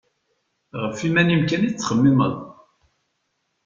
Γef 0.89 0.99
yiman-im 1.05 1.43
kan 1.49 1.65
i 1.67 1.69
tettxemmimeḍ. 1.71 2.33